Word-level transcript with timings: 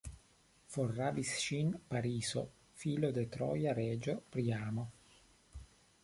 Forrabis 0.75 1.33
ŝin 1.41 1.67
Pariso, 1.91 2.41
filo 2.83 3.11
de 3.17 3.25
troja 3.35 3.75
reĝo 3.81 4.15
Priamo. 4.37 4.87